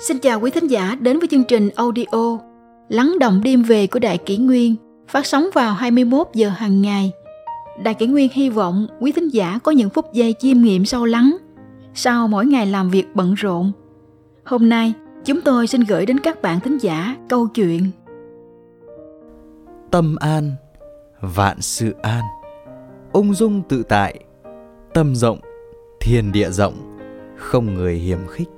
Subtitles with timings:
[0.00, 2.38] Xin chào quý thính giả đến với chương trình audio
[2.88, 4.76] Lắng động đêm về của Đại Kỷ Nguyên
[5.08, 7.12] phát sóng vào 21 giờ hàng ngày.
[7.82, 11.04] Đại Kỷ Nguyên hy vọng quý thính giả có những phút giây chiêm nghiệm sâu
[11.04, 11.36] lắng
[11.94, 13.72] sau mỗi ngày làm việc bận rộn.
[14.44, 14.92] Hôm nay,
[15.24, 17.82] chúng tôi xin gửi đến các bạn thính giả câu chuyện
[19.90, 20.52] Tâm an,
[21.20, 22.24] vạn sự an,
[23.12, 24.20] ung dung tự tại,
[24.94, 25.38] tâm rộng,
[26.00, 26.98] thiên địa rộng,
[27.36, 28.48] không người hiểm khích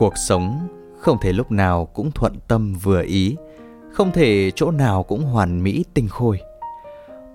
[0.00, 0.68] cuộc sống
[0.98, 3.36] không thể lúc nào cũng thuận tâm vừa ý,
[3.92, 6.40] không thể chỗ nào cũng hoàn mỹ tinh khôi.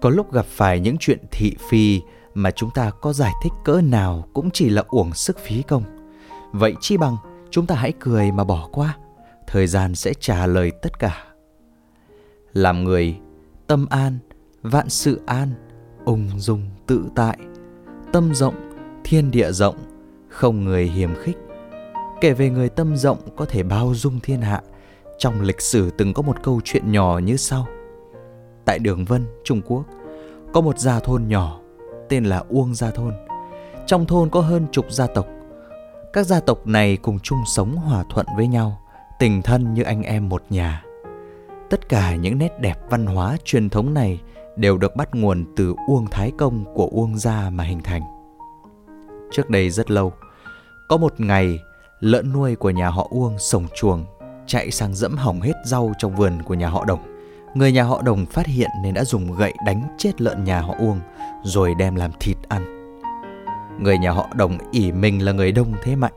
[0.01, 2.01] Có lúc gặp phải những chuyện thị phi
[2.33, 5.83] mà chúng ta có giải thích cỡ nào cũng chỉ là uổng sức phí công.
[6.51, 7.17] Vậy chi bằng
[7.49, 8.97] chúng ta hãy cười mà bỏ qua,
[9.47, 11.25] thời gian sẽ trả lời tất cả.
[12.53, 13.17] Làm người,
[13.67, 14.17] tâm an,
[14.61, 15.49] vạn sự an,
[16.05, 17.37] ung dung tự tại.
[18.11, 18.55] Tâm rộng,
[19.03, 19.75] thiên địa rộng,
[20.29, 21.37] không người hiềm khích
[22.21, 24.61] kể về người tâm rộng có thể bao dung thiên hạ.
[25.17, 27.67] Trong lịch sử từng có một câu chuyện nhỏ như sau.
[28.65, 29.83] Tại đường vân, trung quốc,
[30.53, 31.59] có một gia thôn nhỏ
[32.09, 33.13] tên là uông gia thôn.
[33.85, 35.27] Trong thôn có hơn chục gia tộc.
[36.13, 38.81] Các gia tộc này cùng chung sống hòa thuận với nhau,
[39.19, 40.83] tình thân như anh em một nhà.
[41.69, 44.21] Tất cả những nét đẹp văn hóa truyền thống này
[44.55, 48.01] đều được bắt nguồn từ uông thái công của uông gia mà hình thành.
[49.31, 50.13] Trước đây rất lâu,
[50.89, 51.59] có một ngày
[51.99, 54.05] lợn nuôi của nhà họ Uông sổng chuồng,
[54.47, 56.99] chạy sang dẫm hỏng hết rau trong vườn của nhà họ Đồng.
[57.53, 60.75] Người nhà họ Đồng phát hiện nên đã dùng gậy đánh chết lợn nhà họ
[60.79, 60.99] Uông
[61.43, 62.91] rồi đem làm thịt ăn.
[63.79, 66.13] Người nhà họ Đồng ỉ mình là người đông thế mạnh,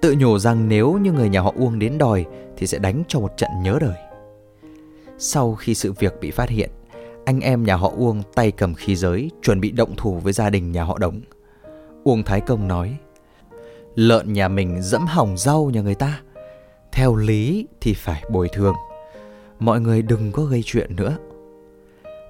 [0.00, 3.20] tự nhủ rằng nếu như người nhà họ Uông đến đòi thì sẽ đánh cho
[3.20, 3.96] một trận nhớ đời.
[5.18, 6.70] Sau khi sự việc bị phát hiện,
[7.24, 10.50] anh em nhà họ Uông tay cầm khí giới chuẩn bị động thủ với gia
[10.50, 11.20] đình nhà họ Đồng.
[12.04, 12.96] Uông Thái Công nói–
[13.94, 16.20] lợn nhà mình dẫm hỏng rau nhà người ta.
[16.92, 18.74] Theo lý thì phải bồi thường.
[19.58, 21.16] Mọi người đừng có gây chuyện nữa.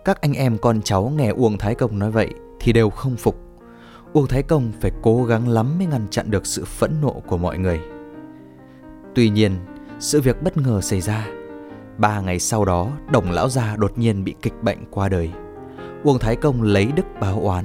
[0.05, 2.29] Các anh em con cháu nghe uông thái công nói vậy
[2.61, 3.37] thì đều không phục.
[4.13, 7.39] Uông thái công phải cố gắng lắm mới ngăn chặn được sự phẫn nộ của
[7.39, 7.81] mọi người.
[9.15, 9.53] Tuy nhiên,
[9.99, 11.29] sự việc bất ngờ xảy ra.
[11.99, 15.31] Ba ngày sau đó, đồng lão gia đột nhiên bị kịch bệnh qua đời.
[16.05, 17.65] Uông thái công lấy đức báo oán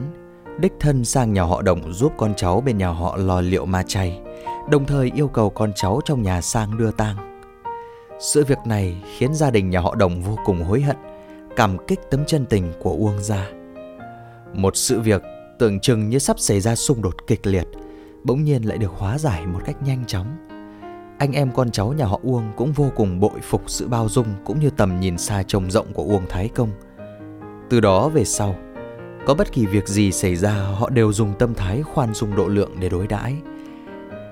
[0.59, 3.83] đích thân sang nhà họ Đồng giúp con cháu bên nhà họ lo liệu ma
[3.87, 4.19] chay,
[4.69, 7.39] đồng thời yêu cầu con cháu trong nhà sang đưa tang.
[8.19, 10.97] Sự việc này khiến gia đình nhà họ Đồng vô cùng hối hận,
[11.55, 13.51] cảm kích tấm chân tình của Uông gia.
[14.53, 15.23] Một sự việc
[15.59, 17.67] tưởng chừng như sắp xảy ra xung đột kịch liệt,
[18.23, 20.27] bỗng nhiên lại được hóa giải một cách nhanh chóng.
[21.19, 24.27] Anh em con cháu nhà họ Uông cũng vô cùng bội phục sự bao dung
[24.45, 26.69] cũng như tầm nhìn xa trông rộng của Uông Thái Công.
[27.69, 28.55] Từ đó về sau,
[29.25, 32.47] có bất kỳ việc gì xảy ra, họ đều dùng tâm thái khoan dung độ
[32.47, 33.35] lượng để đối đãi.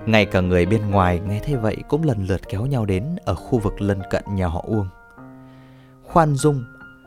[0.06, 3.36] Ngay cả người bên ngoài nghe thế vậy cũng lần lượt kéo nhau đến ở
[3.36, 4.88] khu vực lân cận nhà họ uông.
[6.04, 6.64] Khoan dung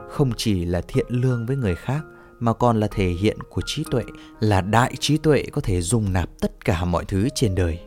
[0.08, 2.00] không chỉ là thiện lương với người khác,
[2.38, 4.04] mà còn là thể hiện của trí tuệ,
[4.40, 7.80] là đại trí tuệ có thể dung nạp tất cả mọi thứ trên đời.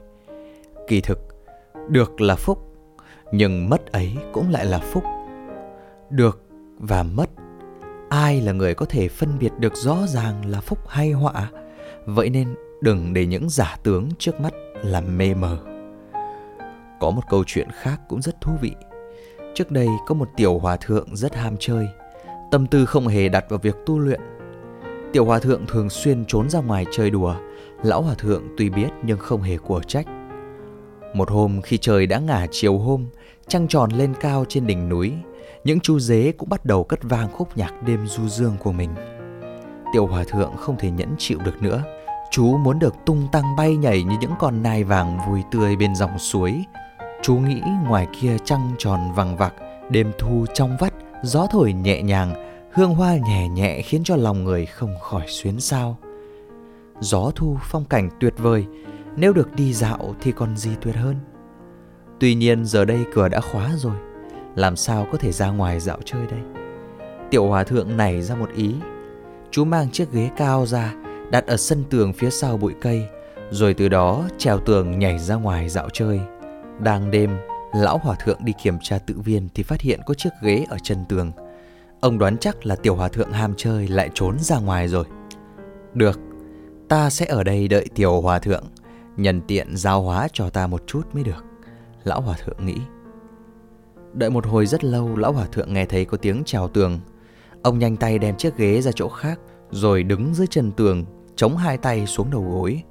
[0.88, 1.20] Kỳ thực,
[1.90, 2.76] được là phúc,
[3.32, 5.04] nhưng mất ấy cũng lại là phúc.
[6.10, 6.42] Được
[6.80, 7.30] và mất
[8.10, 11.52] ai là người có thể phân biệt được rõ ràng là phúc hay họa?
[12.06, 14.54] Vậy nên đừng để những giả tướng trước mắt
[14.84, 15.58] làm mê mờ.
[17.00, 18.72] Có một câu chuyện khác cũng rất thú vị.
[19.54, 21.88] Trước đây có một tiểu hòa thượng rất ham chơi,
[22.52, 24.22] tâm tư không hề đặt vào việc tu luyện.
[25.14, 27.36] Tiểu hòa thượng thường xuyên trốn ra ngoài chơi đùa,
[27.84, 30.06] lão hòa thượng tuy biết nhưng không hề của trách.
[31.14, 33.06] Một hôm khi trời đã ngả chiều hôm,
[33.48, 35.14] trăng tròn lên cao trên đỉnh núi
[35.68, 38.90] những chú dế cũng bắt đầu cất vang khúc nhạc đêm du dương của mình.
[39.94, 41.84] Tiểu hòa thượng không thể nhẫn chịu được nữa.
[42.32, 45.96] Chú muốn được tung tăng bay nhảy như những con nai vàng vui tươi bên
[45.96, 46.64] dòng suối.
[47.22, 49.54] Chú nghĩ ngoài kia trăng tròn vằng vặc,
[49.90, 52.34] đêm thu trong vắt, gió thổi nhẹ nhàng,
[52.74, 55.98] hương hoa nhẹ nhẹ khiến cho lòng người không khỏi xuyến sao.
[57.00, 58.66] Gió thu phong cảnh tuyệt vời,
[59.16, 61.16] nếu được đi dạo thì còn gì tuyệt hơn.
[62.20, 63.96] Tuy nhiên giờ đây cửa đã khóa rồi
[64.58, 66.40] làm sao có thể ra ngoài dạo chơi đây?
[67.32, 68.76] Tiểu hòa thượng nảy ra một ý.
[69.52, 70.94] Chú mang chiếc ghế cao ra,
[71.32, 73.08] đặt ở sân tường phía sau bụi cây,
[73.52, 76.20] rồi từ đó trèo tường nhảy ra ngoài dạo chơi.
[76.80, 77.38] Đang đêm,
[77.74, 80.78] lão hòa thượng đi kiểm tra tự viên thì phát hiện có chiếc ghế ở
[80.84, 81.32] chân tường.
[82.00, 85.06] Ông đoán chắc là tiểu hòa thượng ham chơi lại trốn ra ngoài rồi.
[85.94, 86.20] Được,
[86.90, 88.64] ta sẽ ở đây đợi tiểu hòa thượng,
[89.18, 91.46] nhân tiện giao hóa cho ta một chút mới được.
[92.04, 92.78] Lão hòa thượng nghĩ.
[94.18, 97.00] Đợi một hồi rất lâu, lão hòa thượng nghe thấy có tiếng trào tường.
[97.64, 99.40] Ông nhanh tay đem chiếc ghế ra chỗ khác,
[99.72, 101.06] rồi đứng dưới chân tường,
[101.36, 102.84] chống hai tay xuống đầu gối.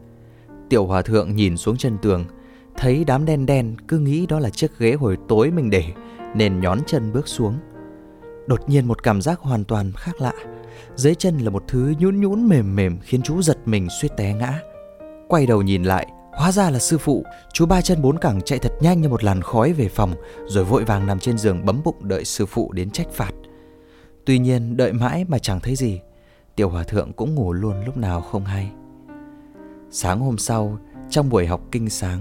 [0.69, 2.25] Tiểu hòa thượng nhìn xuống chân tường,
[2.77, 5.85] Thấy đám đen đen cứ nghĩ đó là chiếc ghế hồi tối mình để
[6.35, 7.55] Nên nhón chân bước xuống
[8.47, 10.33] Đột nhiên một cảm giác hoàn toàn khác lạ
[10.95, 14.35] Dưới chân là một thứ nhũn nhũn mềm mềm Khiến chú giật mình suýt té
[14.35, 14.61] ngã
[15.29, 16.07] Quay đầu nhìn lại
[16.37, 19.25] Hóa ra là sư phụ, Chú ba chân bốn cẳng chạy thật nhanh như một
[19.25, 20.15] làn khói về phòng,
[20.47, 23.33] Rồi vội vàng nằm trên giường bấm bụng đợi sư phụ đến trách phạt.
[24.25, 26.01] Tuy nhiên, đợi mãi mà chẳng thấy gì,
[26.57, 28.71] Tiểu hòa thượng cũng ngủ luôn lúc nào không hay.
[29.91, 30.79] Sáng hôm sau,
[31.11, 32.21] Trong buổi học kinh sáng,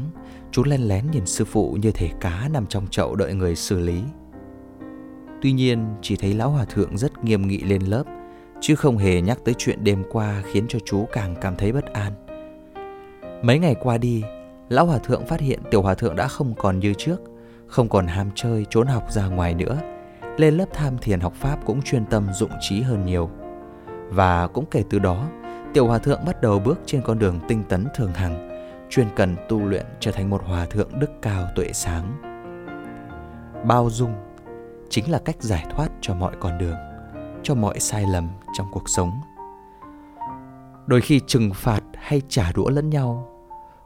[0.52, 3.80] Chú len lén nhìn sư phụ như thể cá nằm trong chậu đợi người xử
[3.80, 4.02] lý.
[5.42, 8.04] Tuy nhiên, chỉ thấy lão hòa thượng rất nghiêm nghị lên lớp,
[8.62, 11.86] Chứ không hề nhắc tới chuyện đêm qua khiến cho chú càng cảm thấy bất
[11.94, 12.25] an.
[13.46, 14.24] Mấy ngày qua đi,
[14.70, 17.18] lão hòa thượng phát hiện tiểu hòa thượng đã không còn như trước,
[17.68, 19.78] không còn ham chơi trốn học ra ngoài nữa.
[20.38, 23.30] Lên lớp tham thiền học pháp cũng chuyên tâm dụng trí hơn nhiều.
[24.10, 25.28] Và cũng kể từ đó,
[25.74, 28.50] tiểu hòa thượng bắt đầu bước trên con đường tinh tấn thường hằng,
[28.90, 32.22] chuyên cần tu luyện trở thành một hòa thượng đức cao tuệ sáng.
[33.68, 34.14] Bao dung
[34.90, 36.78] chính là cách giải thoát cho mọi con đường,
[37.44, 39.12] cho mọi sai lầm trong cuộc sống.
[40.88, 43.35] Đôi khi trừng phạt hay trả đũa lẫn nhau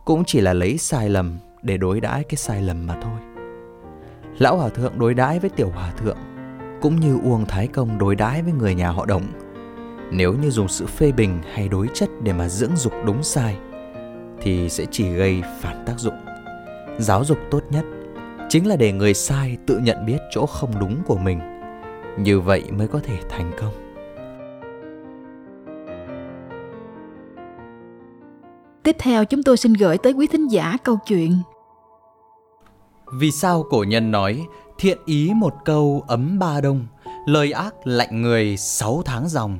[0.10, 3.46] cũng chỉ là lấy sai lầm để đối đãi cái sai lầm mà thôi.
[4.38, 6.18] Lão hòa thượng đối đãi với tiểu hòa thượng,
[6.82, 9.24] cũng như Uông Thái Công đối đãi với người nhà họ Đồng.
[10.12, 13.58] Nếu như dùng sự phê bình hay đối chất để mà dưỡng dục đúng sai,
[14.42, 16.26] thì sẽ chỉ gây phản tác dụng.
[17.00, 17.86] Giáo dục tốt nhất
[18.50, 21.40] chính là để người sai tự nhận biết chỗ không đúng của mình.
[22.18, 23.89] Như vậy mới có thể thành công.
[28.90, 31.38] Tiếp theo chúng tôi xin gửi tới quý thính giả câu chuyện
[33.14, 34.46] Vì sao cổ nhân nói
[34.80, 36.88] thiện ý một câu ấm ba đông,
[37.26, 39.60] lời ác lạnh người sáu tháng dòng.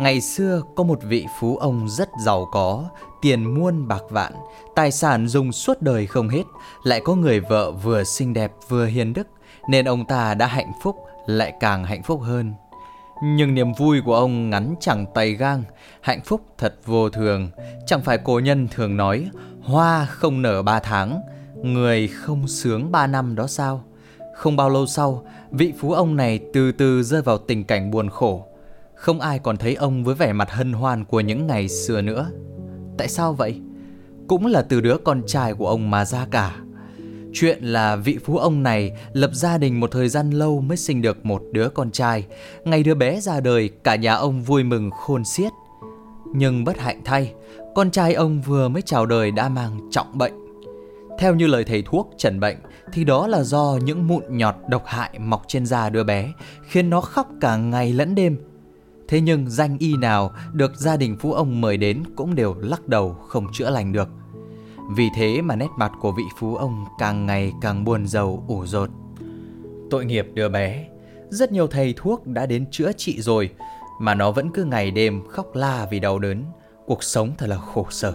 [0.00, 2.84] Ngày xưa có một vị phú ông rất giàu có,
[3.22, 4.32] tiền muôn bạc vạn,
[4.74, 6.44] tài sản dùng suốt đời không hết,
[6.82, 9.28] lại có người vợ vừa xinh đẹp vừa hiền đức,
[9.68, 12.54] nên ông ta đã hạnh phúc lại càng hạnh phúc hơn.
[13.22, 15.62] Nhưng niềm vui của ông ngắn chẳng tay gang,
[16.00, 17.50] hạnh phúc thật vô thường.
[17.86, 19.30] Chẳng phải cổ nhân thường nói,
[19.62, 21.20] hoa không nở ba tháng,
[21.62, 23.84] người không sướng ba năm đó sao?
[24.34, 28.10] Không bao lâu sau, vị phú ông này từ từ rơi vào tình cảnh buồn
[28.10, 28.46] khổ.
[28.94, 32.30] Không ai còn thấy ông với vẻ mặt hân hoan của những ngày xưa nữa.
[32.98, 33.60] Tại sao vậy?
[34.28, 36.56] Cũng là từ đứa con trai của ông mà ra cả.
[37.34, 41.02] Chuyện là vị phú ông này lập gia đình một thời gian lâu mới sinh
[41.02, 42.26] được một đứa con trai.
[42.64, 45.52] Ngày đứa bé ra đời, cả nhà ông vui mừng khôn xiết.
[46.34, 47.34] Nhưng bất hạnh thay,
[47.74, 50.32] con trai ông vừa mới chào đời đã mang trọng bệnh.
[51.18, 52.56] Theo như lời thầy thuốc trần bệnh
[52.92, 56.32] thì đó là do những mụn nhọt độc hại mọc trên da đứa bé
[56.62, 58.38] khiến nó khóc cả ngày lẫn đêm.
[59.08, 62.88] Thế nhưng danh y nào được gia đình phú ông mời đến cũng đều lắc
[62.88, 64.08] đầu không chữa lành được.
[64.90, 68.66] Vì thế mà nét mặt của vị phú ông càng ngày càng buồn rầu ủ
[68.66, 68.90] rột.
[69.90, 70.84] Tội nghiệp đứa bé,
[71.28, 73.50] rất nhiều thầy thuốc đã đến chữa trị rồi
[74.00, 76.44] mà nó vẫn cứ ngày đêm khóc la vì đau đớn.
[76.86, 78.12] Cuộc sống thật là khổ sở.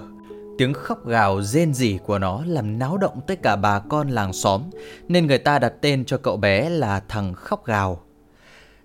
[0.57, 4.33] Tiếng khóc gào rên rỉ của nó làm náo động tất cả bà con làng
[4.33, 4.61] xóm
[5.07, 7.99] nên người ta đặt tên cho cậu bé là thằng khóc gào.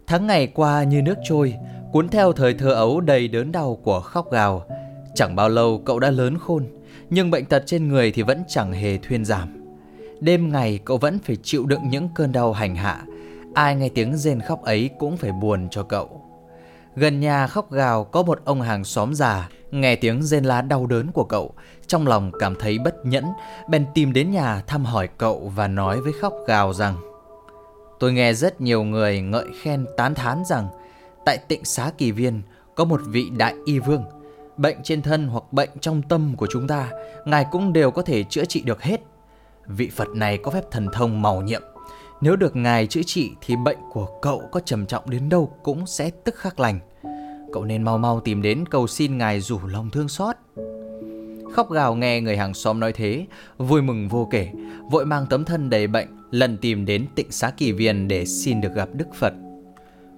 [0.07, 1.55] Tháng ngày qua như nước trôi,
[1.93, 4.65] cuốn theo thời thơ ấu đầy đớn đau của khóc gào.
[5.15, 6.67] Chẳng bao lâu cậu đã lớn khôn,
[7.11, 9.65] nhưng bệnh tật trên người thì vẫn chẳng hề thuyên giảm.
[10.21, 13.03] Đêm ngày cậu vẫn phải chịu đựng những cơn đau hành hạ,
[13.55, 16.21] ai nghe tiếng rên khóc ấy cũng phải buồn cho cậu.
[16.97, 20.87] Gần nhà khóc gào có một ông hàng xóm già, nghe tiếng rên lá đau
[20.87, 21.55] đớn của cậu,
[21.87, 23.25] trong lòng cảm thấy bất nhẫn,
[23.69, 26.97] bèn tìm đến nhà thăm hỏi cậu và nói với khóc gào rằng
[27.99, 30.69] Tôi nghe rất nhiều người ngợi khen tán thán rằng
[31.25, 32.43] tại tịnh xá kỳ viên
[32.75, 34.05] có một vị đại y vương
[34.57, 36.91] bệnh trên thân hoặc bệnh trong tâm của chúng ta,
[37.25, 39.01] Ngài cũng đều có thể chữa trị được hết.
[39.67, 41.63] Vị Phật này có phép thần thông màu nhiệm.
[42.21, 45.87] Nếu được Ngài chữa trị thì bệnh của cậu có trầm trọng đến đâu cũng
[45.87, 46.79] sẽ tức khắc lành.
[47.53, 50.37] Cậu nên mau mau tìm đến cầu xin Ngài rủ lòng thương xót.
[51.53, 53.27] Khóc gào nghe người hàng xóm nói thế,
[53.59, 54.51] vui mừng vô kể,
[54.91, 58.61] vội mang tấm thân đầy bệnh, lần tìm đến tịnh xá kỳ viên để xin
[58.61, 59.33] được gặp Đức Phật.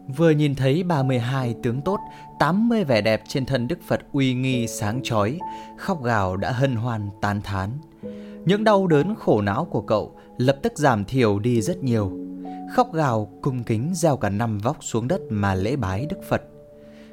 [0.08, 2.00] Vừa nhìn thấy 32 tướng tốt,
[2.38, 5.38] 80 vẻ đẹp trên thân Đức Phật uy nghi sáng chói,
[5.78, 7.70] khóc gào đã hân hoan tán thán.
[8.44, 12.12] Những đau đớn khổ não của cậu lập tức giảm thiểu đi rất nhiều.
[12.74, 16.42] Khóc gào cung kính gieo cả năm vóc xuống đất mà lễ bái Đức Phật.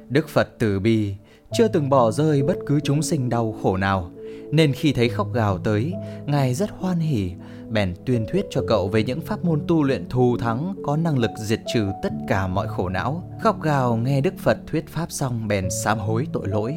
[0.08, 1.14] Đức Phật từ bi,
[1.52, 4.10] chưa từng bỏ rơi bất cứ chúng sinh đau khổ nào,
[4.52, 5.92] nên khi thấy khóc gào tới,
[6.26, 7.32] Ngài rất hoan hỉ,
[7.74, 11.18] bèn tuyên thuyết cho cậu về những pháp môn tu luyện thù thắng có năng
[11.18, 13.22] lực diệt trừ tất cả mọi khổ não.
[13.42, 16.74] Khóc gào nghe Đức Phật thuyết pháp xong, bèn sám hối tội lỗi.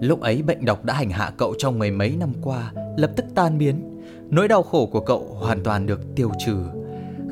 [0.00, 3.26] Lúc ấy bệnh độc đã hành hạ cậu trong mười mấy năm qua, lập tức
[3.34, 4.00] tan biến.
[4.30, 6.56] Nỗi đau khổ của cậu hoàn toàn được tiêu trừ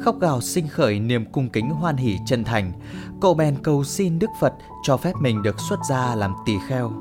[0.00, 2.72] Khóc gào sinh khởi niềm cung kính hoan hỷ chân thành,
[3.20, 4.52] Cậu bèn cầu xin Đức Phật
[4.82, 6.92] cho phép mình được xuất gia làm tỳ kheo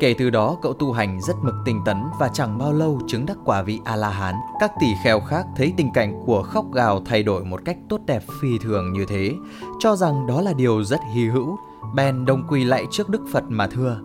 [0.00, 3.26] Kể từ đó cậu tu hành rất mực tinh tấn và chẳng bao lâu chứng
[3.26, 4.34] đắc quả vị A-la-hán.
[4.60, 8.00] Các tỷ kheo khác thấy tình cảnh của khóc gào thay đổi một cách tốt
[8.06, 9.32] đẹp phi thường như thế,
[9.78, 11.56] cho rằng đó là điều rất hy hữu,
[11.94, 14.00] bèn đồng quỳ lại trước Đức Phật mà thưa.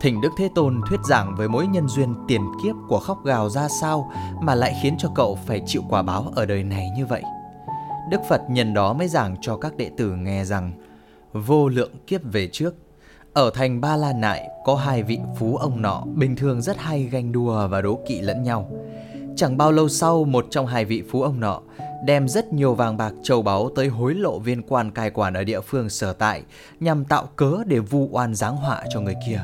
[0.00, 3.48] Thỉnh Đức Thế Tôn thuyết giảng với mối nhân duyên tiền kiếp của khóc gào
[3.48, 7.06] ra sao mà lại khiến cho cậu phải chịu quả báo ở đời này như
[7.06, 7.22] vậy.
[8.10, 10.72] Đức Phật nhân đó mới giảng cho các đệ tử nghe rằng
[11.32, 12.74] vô lượng kiếp về trước
[13.36, 17.02] ở thành Ba La Nại có hai vị phú ông nọ bình thường rất hay
[17.02, 18.70] ganh đua và đố kỵ lẫn nhau.
[19.36, 21.60] Chẳng bao lâu sau, một trong hai vị phú ông nọ
[22.04, 25.44] đem rất nhiều vàng bạc châu báu tới hối lộ viên quan cai quản ở
[25.44, 26.42] địa phương sở tại
[26.80, 29.40] nhằm tạo cớ để vu oan giáng họa cho người kia.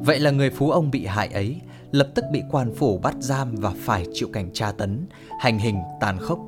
[0.00, 1.56] Vậy là người phú ông bị hại ấy
[1.92, 5.06] lập tức bị quan phủ bắt giam và phải chịu cảnh tra tấn,
[5.40, 6.38] hành hình tàn khốc.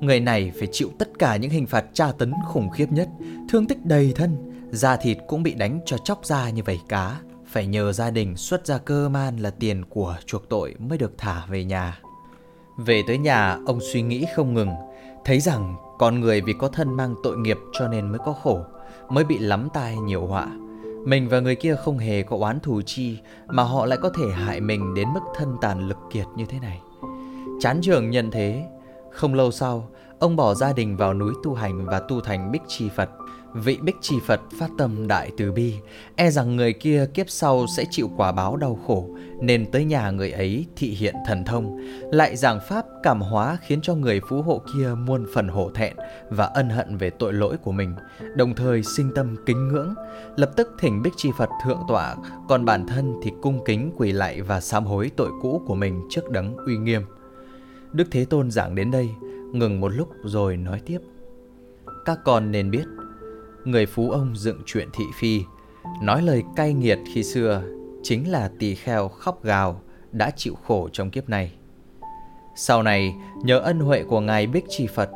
[0.00, 3.08] Người này phải chịu tất cả những hình phạt tra tấn khủng khiếp nhất,
[3.48, 7.20] thương tích đầy thân, Da thịt cũng bị đánh cho chóc ra như vảy cá.
[7.46, 11.12] Phải nhờ gia đình xuất ra cơ man là tiền của chuộc tội mới được
[11.18, 11.98] thả về nhà.
[12.76, 14.70] Về tới nhà, ông suy nghĩ không ngừng,
[15.24, 18.60] Thấy rằng con người vì có thân mang tội nghiệp cho nên mới có khổ,
[19.08, 20.46] Mới bị lắm tai nhiều họa.
[21.06, 24.26] Mình và người kia không hề có oán thù chi, Mà họ lại có thể
[24.32, 26.80] hại mình đến mức thân tàn lực kiệt như thế này.
[27.60, 28.64] Chán trường nhận thế,
[29.10, 29.88] Không lâu sau
[30.24, 33.10] Ông bỏ gia đình vào núi tu hành và tu thành Bích Chi Phật
[33.54, 35.74] Vị Bích Trì Phật phát tâm đại từ bi,
[36.16, 39.08] e rằng người kia kiếp sau sẽ chịu quả báo đau khổ,
[39.40, 41.78] nên tới nhà người ấy thị hiện thần thông,
[42.12, 45.96] lại giảng pháp cảm hóa khiến cho người phú hộ kia muôn phần hổ thẹn
[46.30, 47.94] và ân hận về tội lỗi của mình,
[48.36, 49.94] đồng thời sinh tâm kính ngưỡng,
[50.36, 52.16] lập tức thỉnh Bích Trì Phật thượng tọa,
[52.48, 56.06] còn bản thân thì cung kính quỳ lại và sám hối tội cũ của mình
[56.10, 57.02] trước đấng uy nghiêm.
[57.92, 59.08] Đức Thế Tôn giảng đến đây,
[59.54, 60.98] ngừng một lúc rồi nói tiếp.
[62.04, 62.84] Các con nên biết,
[63.64, 65.42] người phú ông dựng chuyện thị phi,
[66.02, 67.62] nói lời cay nghiệt khi xưa
[68.02, 69.80] chính là tỳ kheo khóc gào
[70.12, 71.52] đã chịu khổ trong kiếp này.
[72.56, 75.10] Sau này, nhờ ân huệ của Ngài Bích Trì Phật,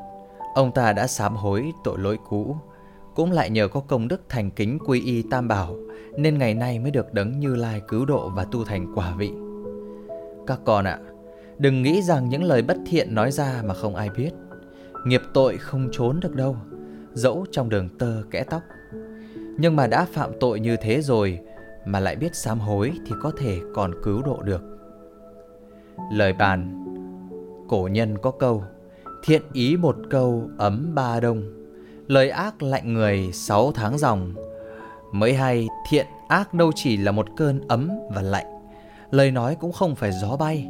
[0.55, 2.57] ông ta đã sám hối tội lỗi cũ,
[3.15, 5.77] cũng lại nhờ có công đức thành kính quy y tam bảo,
[6.17, 9.33] nên ngày nay mới được đấng Như Lai cứu độ và tu thành quả vị.
[10.47, 10.99] Các con ạ,
[11.59, 14.31] đừng nghĩ rằng những lời bất thiện nói ra mà không ai biết.
[15.05, 16.57] Nghiệp tội không trốn được đâu,
[17.13, 18.63] dẫu trong đường tơ kẽ tóc.
[19.59, 21.41] Nhưng mà đã phạm tội như thế rồi,
[21.87, 24.63] mà lại biết sám hối thì có thể còn cứu độ được.
[26.13, 26.85] Lời bàn,
[27.69, 28.65] Cổ nhân có câu,
[29.25, 31.43] Thiện ý một câu ấm ba đông,
[32.07, 34.35] Lời ác lạnh người sáu tháng dòng
[35.13, 38.47] Mới hay, thiện ác đâu chỉ là một cơn ấm và lạnh,
[39.11, 40.69] Lời nói cũng không phải gió bay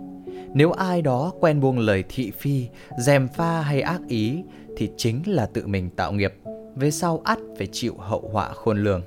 [0.55, 4.43] nếu ai đó quen buông lời thị phi Dèm pha hay ác ý
[4.77, 6.35] thì chính là tự mình tạo nghiệp,
[6.77, 9.03] về sau ắt phải chịu hậu họa khôn lường.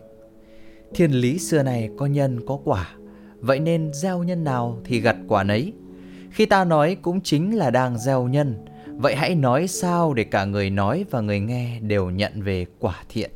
[0.94, 2.90] Thiên lý xưa này có nhân có quả,
[3.40, 5.74] vậy nên gieo nhân nào thì gặt quả nấy.
[6.32, 10.46] Khi ta nói cũng chính là đang gieo nhân, vậy hãy nói sao để cả
[10.46, 13.32] người nói và người nghe đều nhận về quả thiện.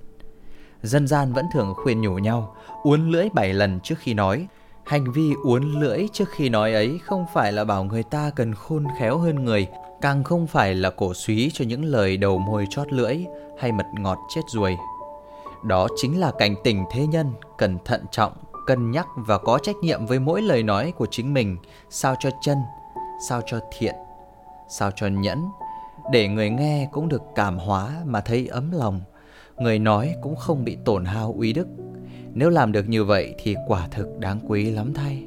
[0.84, 4.48] Dân gian vẫn thường khuyên nhủ nhau, uốn lưỡi bảy lần trước khi nói.
[4.86, 8.56] Hành vi uốn lưỡi trước khi nói ấy không phải là bảo người ta cần
[8.56, 9.68] khôn khéo hơn người,
[10.02, 13.18] càng không phải là cổ suý cho những lời đầu môi chót lưỡi
[13.60, 14.78] hay mật ngọt chết ruồi.
[15.64, 18.34] Đó chính là cảnh tỉnh thế nhân cần thận trọng,
[18.68, 21.58] cân nhắc và có trách nhiệm với mỗi lời nói của chính mình,
[21.90, 22.58] sao cho chân,
[23.30, 23.96] sao cho thiện,
[24.70, 25.50] sao cho nhẫn,
[26.12, 29.02] để người nghe cũng được cảm hóa mà thấy ấm lòng,
[29.58, 31.68] người nói cũng không bị tổn hao uy đức.
[32.36, 35.24] Nếu làm được như vậy thì quả thực đáng quý lắm thay.